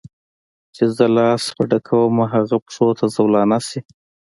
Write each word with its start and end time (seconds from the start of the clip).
چي 0.75 0.83
زه 0.97 1.05
لاس 1.17 1.43
په 1.55 1.63
ډکومه 1.69 2.25
هغه 2.33 2.57
پښو 2.65 2.87
ته 2.97 3.05
زولانه 3.15 3.59
سي 3.67 3.79